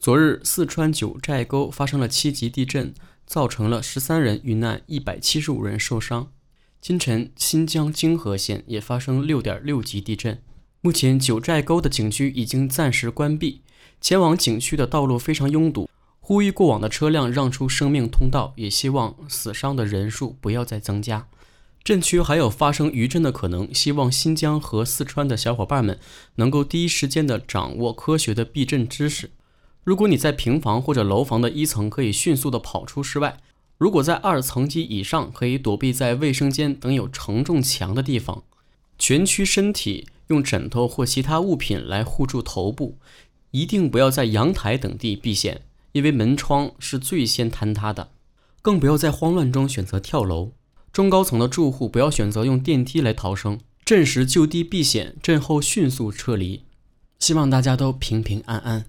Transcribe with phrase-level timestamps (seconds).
[0.00, 2.94] 昨日，四川九寨沟发生了七级地震，
[3.26, 6.30] 造成了十三人遇难，一百七十五人受伤。
[6.80, 10.40] 今晨，新疆泾河县也发生六点六级地震。
[10.82, 13.62] 目前，九寨沟的景区已经暂时关闭，
[14.00, 21.26] 前往景区的道路非常拥堵，呼吁过往的车辆让出生命通道，也希望死伤的人数不要再增加。
[21.82, 25.98] 震区还有发生余震的可能，希望新疆和四川的小伙伴们
[26.36, 29.30] 能够第一时间的掌握科学的避震知识。
[29.88, 33.38] 如果你在平房或者楼房的一层，可以迅速的跑出室外；
[33.78, 38.42] 如果在二层及以上，可以躲避在卫生间等有承重墙的地方。
[38.98, 42.98] 蜷曲身体，用枕头或其他物品来护住头部。
[43.52, 45.62] 一定不要在阳台等地避险，
[45.92, 48.10] 因为门窗是最先坍塌的。
[48.60, 50.52] 更不要在慌乱中选择跳楼。
[50.92, 53.58] 中高层的住户不要选择用电梯来逃生。
[53.86, 56.64] 震时就地避险，震后迅速撤离。
[57.18, 58.84] 希望大家都平平安安。